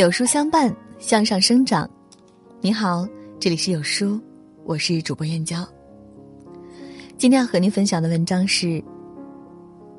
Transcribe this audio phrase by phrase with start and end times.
[0.00, 1.86] 有书相伴，向上生长。
[2.62, 3.06] 你好，
[3.38, 4.18] 这里是有书，
[4.64, 5.58] 我是主播燕娇。
[7.18, 8.82] 今天要和您分享的文章是：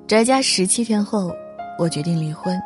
[0.08, 1.32] 宅家十七天后，
[1.78, 2.60] 我决定离婚。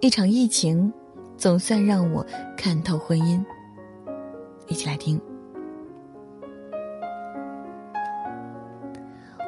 [0.00, 0.90] 一场疫情，
[1.36, 2.26] 总算让我
[2.56, 3.38] 看透婚姻。
[4.68, 5.20] 一起来听。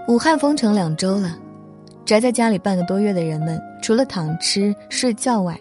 [0.06, 1.34] 武汉封城两周了，
[2.04, 5.58] 宅在家里半个多月的人们，除了躺吃睡觉外，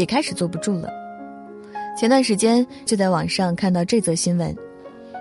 [0.00, 0.88] 也开始坐不住了。
[1.94, 4.56] 前段时间就在网上看到这则新闻：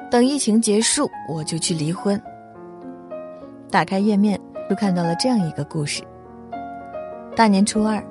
[0.09, 2.19] 等疫情结束，我就去离婚。
[3.69, 4.39] 打开页面，
[4.69, 6.01] 就看到了这样一个故事。
[7.35, 8.01] 大年初二，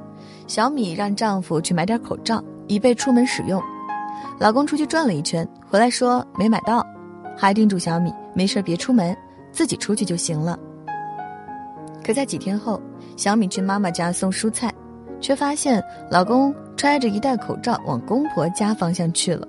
[0.46, 3.62] 小米让丈夫去买点口罩，以备出门使用。
[4.38, 6.86] 老公出去转了一圈，回来说没买到，
[7.34, 9.16] 还叮嘱小米没事别出门，
[9.52, 10.58] 自己出去就行了。
[12.04, 12.78] 可在几天后，
[13.16, 14.70] 小米去妈妈家送蔬菜。
[15.20, 19.46] 却发现老公揣着一袋口罩往公婆家方向去了。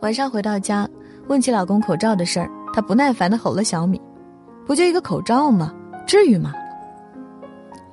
[0.00, 0.88] 晚上回到家，
[1.26, 4.00] 问起老公口罩的事儿，他不耐烦的吼了小米
[4.64, 5.74] ：“不就一个口罩吗？
[6.06, 6.54] 至于吗？”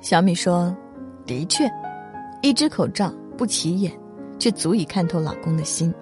[0.00, 0.74] 小米说
[1.26, 1.68] ：“的确，
[2.40, 3.92] 一只口罩不起眼，
[4.38, 5.92] 却足以看透老公的心。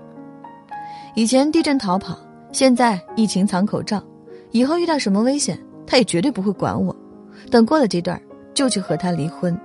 [1.14, 2.14] 以前地震逃跑，
[2.52, 4.02] 现在疫情藏口罩，
[4.50, 6.94] 以后遇到什么危险，他也绝对不会管我。
[7.50, 8.20] 等过了这段，
[8.52, 9.58] 就去和他离婚。”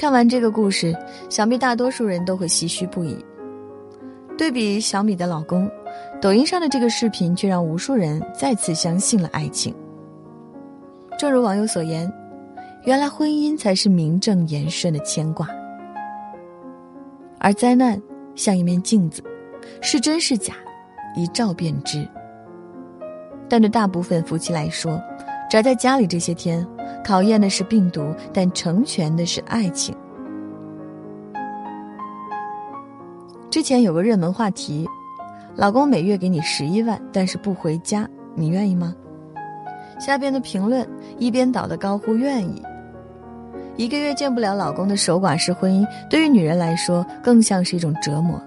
[0.00, 0.96] 看完这个故事，
[1.28, 3.22] 想必大多数人都会唏嘘不已。
[4.38, 5.70] 对比小米的老公，
[6.22, 9.74] 抖音上的这个视频却让无数人再次相信了爱情。
[11.18, 12.10] 正如网友所言，
[12.84, 15.46] 原来婚姻才是名正言顺的牵挂，
[17.38, 18.00] 而灾难
[18.34, 19.22] 像一面镜子，
[19.82, 20.54] 是真是假，
[21.14, 22.08] 一照便知。
[23.50, 24.98] 但对大部分夫妻来说，
[25.50, 26.66] 宅在家里这些天。
[27.04, 29.94] 考验的是病毒，但成全的是爱情。
[33.50, 34.88] 之前有个热门话题：
[35.56, 38.94] 老公每月给你十一万，但是不回家，你愿意吗？
[39.98, 40.88] 下边的评论
[41.18, 42.62] 一边倒的高呼愿意。
[43.76, 48.40] 一个月见不了老公的守寡式婚姻，对于女人来说更像是一种折磨。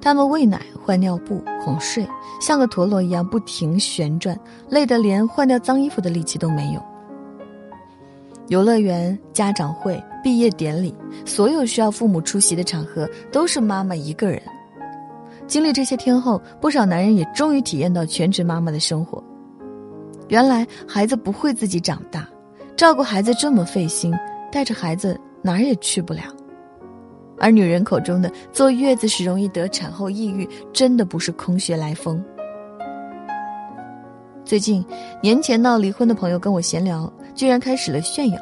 [0.00, 2.06] 他们喂奶、换尿布、哄睡，
[2.40, 4.38] 像个陀螺一样不停旋转，
[4.68, 6.82] 累得连换掉脏衣服的力气都没有。
[8.48, 10.94] 游乐园、家长会、毕业典礼，
[11.24, 14.42] 所有需要父母出席的场合，都是妈妈一个人。
[15.46, 19.22] 经历这些天后，不少男人也终于体验到全职妈妈的生活。
[20.28, 22.26] 原来孩子不会自己长大，
[22.76, 24.14] 照顾孩子这么费心，
[24.50, 26.22] 带着孩子哪儿也去不了。
[27.38, 32.22] 而女人口中的坐月子时容易得产后抑郁，真的不是空穴来风。
[34.52, 34.84] 最近，
[35.22, 37.10] 年前闹离婚的朋友跟我闲聊。
[37.34, 38.38] 居然开始了炫耀，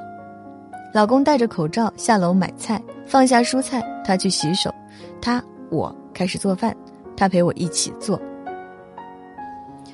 [0.92, 4.74] 老公戴着口罩下楼买菜，放下蔬菜，他去洗手，
[5.22, 5.40] 他
[5.70, 6.76] 我开始做饭，
[7.16, 8.20] 他陪我一起做。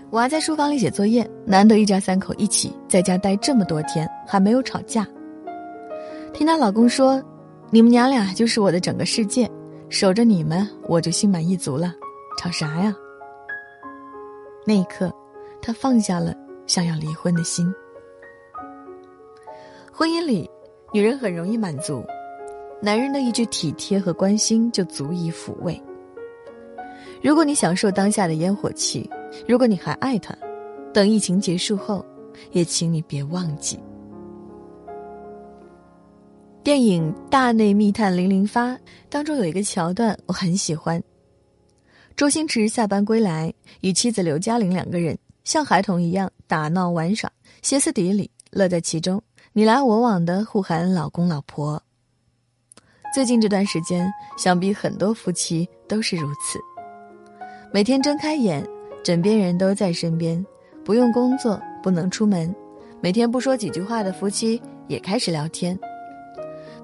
[0.08, 5.06] 我还在书房里写作业，难得一家三口一起在家待这么多天，还没有吵架。
[6.32, 7.22] 听她老公说
[7.68, 9.46] ：“你们娘俩就是我的整个世界，
[9.90, 11.92] 守着你们我就心满意足了，
[12.38, 12.96] 吵啥呀？”
[14.66, 15.12] 那一刻，
[15.66, 16.32] 他放下了
[16.68, 17.74] 想要离婚的心。
[19.92, 20.48] 婚姻里，
[20.92, 22.04] 女人很容易满足，
[22.80, 25.82] 男人的一句体贴和关心就足以抚慰。
[27.20, 29.10] 如果你享受当下的烟火气，
[29.48, 30.32] 如果你还爱他，
[30.94, 32.06] 等疫情结束后，
[32.52, 33.76] 也请你别忘记。
[36.62, 38.74] 电影《大内密探零零发》
[39.08, 41.02] 当中有一个桥段我很喜欢，
[42.14, 47.30] 周星驰下班归来，与妻子刘嘉玲两个人像孩童一样打闹玩耍，
[47.62, 49.22] 歇斯底里，乐在其中。
[49.52, 51.80] 你来我往的互喊老公老婆。
[53.14, 56.58] 最近这段时间，想必很多夫妻都是如此。
[57.72, 58.66] 每天睁开眼，
[59.04, 60.44] 枕边人都在身边，
[60.84, 62.52] 不用工作，不能出门，
[63.00, 65.78] 每天不说几句话的夫妻也开始聊天。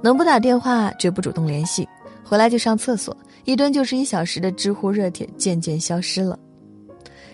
[0.00, 1.86] 能不打电话，绝不主动联系，
[2.22, 6.38] 回来就上厕所，一蹲就是一小时的知乎热帖渐渐消失了。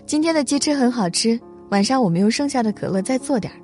[0.08, 1.38] 今天的鸡翅很好吃，
[1.68, 3.60] 晚上我们用剩下的可乐再做点儿。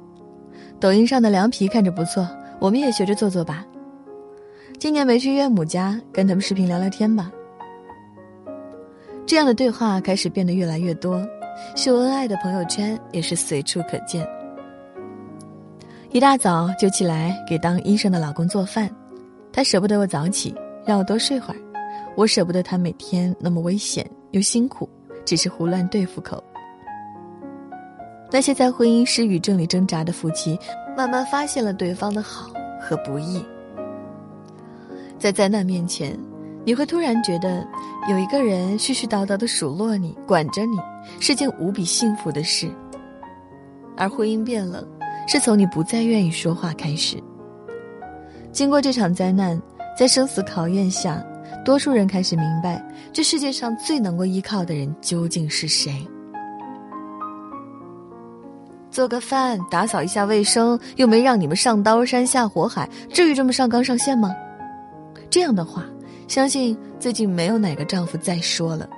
[0.79, 2.29] 抖音上的凉皮看着不错，
[2.61, 3.64] 我们也学着做做吧。
[4.79, 7.32] 今年没去岳母家，跟他们视频聊聊天吧。
[9.25, 11.26] 这样的对话开始变得越来越多，
[11.75, 14.29] 秀恩爱的朋友圈也是随处可见。
[16.11, 18.94] 一大早就起来给当医生的老公做饭，
[19.50, 20.55] 他舍不得我早起，
[20.85, 21.61] 让我多睡会儿，
[22.14, 24.87] 我舍不得他每天那么危险又辛苦，
[25.25, 26.43] 只是胡乱对付口。
[28.31, 30.59] 那些在婚姻失语症里挣扎的夫妻，
[30.97, 32.50] 慢慢发现了对方的好
[32.81, 33.44] 和不易。
[35.19, 36.19] 在灾难面前，
[36.65, 37.67] 你会突然觉得
[38.09, 40.76] 有一个人絮絮叨叨的数落你、管着你，
[41.21, 42.69] 是件无比幸福的事。
[43.97, 44.85] 而婚姻变冷，
[45.29, 47.23] 是从你不再愿意说话开始。
[48.50, 49.61] 经过这场灾难，
[49.97, 51.25] 在生死考验下，
[51.64, 56.06] 多数人开始明白，这世界上最能够依靠的人究竟是谁。
[58.90, 64.32] 做个饭，打扫一下卫生，又没让你们上刀山下火海，至于这么上纲上线吗？
[65.31, 65.82] 这样的话，
[66.28, 68.88] 相信最近没有哪个丈夫再说了。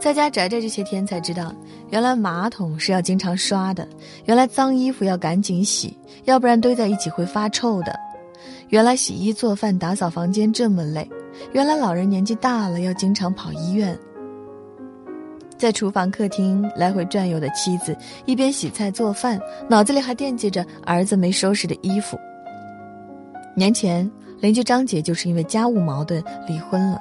[0.00, 1.54] 在家宅着这些天，才知道
[1.90, 3.86] 原来马桶是要经常刷的，
[4.24, 5.94] 原来脏衣服要赶紧洗，
[6.24, 7.94] 要不然堆在一起会发臭的。
[8.70, 11.08] 原来洗衣做饭打扫房间这么累，
[11.52, 13.98] 原来老人年纪大了要经常跑医院。
[15.58, 17.96] 在厨房、客厅来回转悠的妻子，
[18.26, 19.38] 一边洗菜做饭，
[19.68, 22.16] 脑子里还惦记着儿子没收拾的衣服。
[23.56, 24.08] 年前，
[24.38, 26.98] 邻居张姐就是因为家务矛盾离婚了。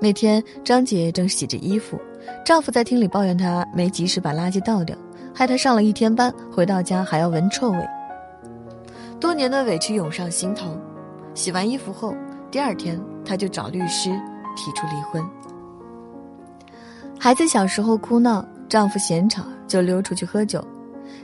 [0.00, 2.00] 那天，张姐正洗着衣服，
[2.44, 4.96] 丈夫在厅里抱怨她没及时把垃圾倒掉，
[5.34, 7.78] 害她上了一天班，回到家还要闻臭味。
[9.20, 10.76] 多年的委屈涌上心头，
[11.34, 12.14] 洗完衣服后，
[12.50, 14.10] 第二天她就找律师
[14.56, 15.22] 提出离婚。
[17.18, 20.64] 孩子小时候哭闹，丈夫嫌吵就溜出去喝酒。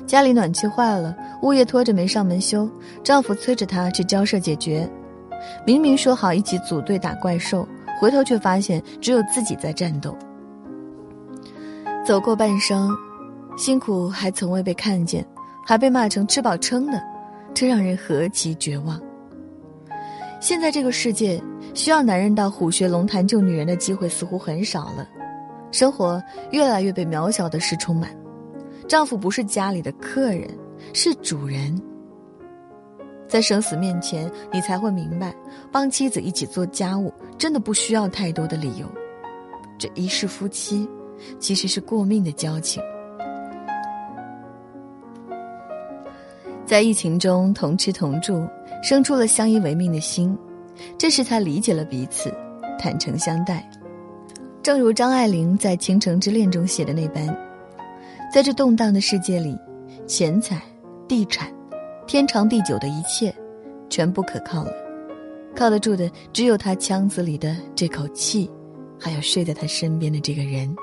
[0.06, 2.68] 家里暖气坏了，物业拖着没上门修，
[3.02, 4.88] 丈夫催着她去交涉解决。
[5.64, 7.66] 明明说好一起组队打怪兽，
[8.00, 10.16] 回头却发现只有自己在战斗。
[12.04, 12.90] 走过半生，
[13.56, 15.24] 辛苦还从未被看见，
[15.64, 17.00] 还被骂成吃饱撑的，
[17.54, 19.00] 这让人何其绝望。
[20.40, 21.40] 现在这个世界，
[21.72, 25.08] 需要男人到虎穴龙潭救女人的机会似乎很少了。
[25.70, 28.14] 生活越来越被渺小的事充满，
[28.86, 30.48] 丈夫不是家里的客人，
[30.92, 31.80] 是主人。
[33.26, 35.34] 在生死面前，你才会明白，
[35.72, 38.86] 帮妻子一起做家务，真的不需要太多的理由。
[39.78, 40.88] 这一世夫妻，
[41.40, 42.82] 其实是过命的交情。
[46.74, 48.44] 在疫情中同吃同住，
[48.82, 50.36] 生出了相依为命的心，
[50.98, 52.34] 这时才理解了彼此，
[52.76, 53.64] 坦诚相待。
[54.60, 57.28] 正如张爱玲在《倾城之恋》中写的那般，
[58.32, 59.56] 在这动荡的世界里，
[60.04, 60.60] 钱财、
[61.06, 61.48] 地产、
[62.08, 63.32] 天长地久的一切，
[63.88, 64.72] 全不可靠了。
[65.54, 68.50] 靠得住的只有他腔子里的这口气，
[68.98, 70.74] 还有睡在他身边的这个人。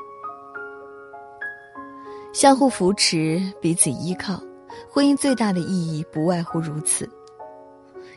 [2.32, 4.42] 相互扶持，彼此依靠，
[4.90, 7.10] 婚姻最大的意义不外乎如此。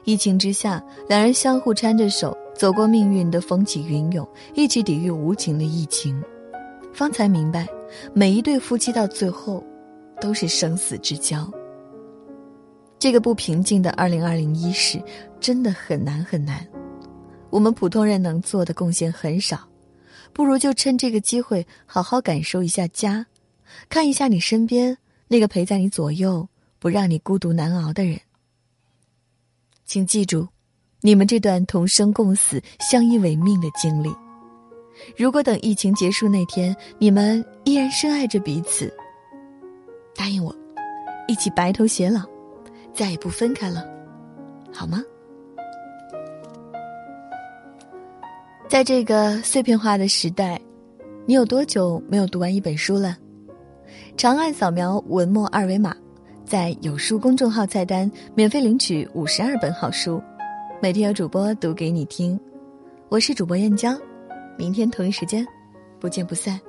[0.05, 2.37] 疫情之下，两人相互搀着手。
[2.55, 4.25] 走过命运的风起云涌，
[4.55, 6.23] 一起抵御无情的疫情，
[6.93, 7.67] 方才明白，
[8.13, 9.61] 每一对夫妻到最后，
[10.21, 11.51] 都是生死之交。
[12.97, 15.03] 这个不平静的二零二零一世，
[15.41, 16.65] 真的很难很难。
[17.51, 19.59] 我们普通人能做的贡献很少，
[20.33, 23.27] 不如就趁这个机会，好好感受一下家，
[23.89, 24.97] 看一下你身边
[25.27, 26.49] 那个陪在你左右、
[26.85, 28.21] 不让你孤独难熬的人。
[29.87, 30.47] 请记住。
[31.01, 34.11] 你们这段同生共死、相依为命的经历，
[35.17, 38.91] 如果等疫情结束那天，你们依然深爱着彼此，
[40.15, 40.55] 答应我，
[41.29, 42.23] 一起白头偕老，
[42.95, 43.87] 再也不分开了，
[44.73, 45.03] 好吗？
[48.67, 50.59] 在这个碎片化的时代，
[51.27, 53.17] 你有多久没有读完一本书了？
[54.17, 55.95] 长按扫描文末二维码，
[56.45, 60.23] 在有书公众号菜单免费领取五十二本好书。
[60.81, 62.39] 每天有主播读给你听，
[63.09, 63.97] 我是主播燕娇，
[64.59, 65.47] 明天同一时间，
[65.99, 66.61] 不见不散。